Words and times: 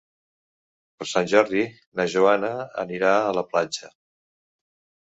Per 1.01 1.07
Sant 1.11 1.29
Jordi 1.33 1.67
na 2.01 2.09
Joana 2.15 2.51
anirà 2.87 3.17
a 3.21 3.39
la 3.41 3.47
platja. 3.55 3.97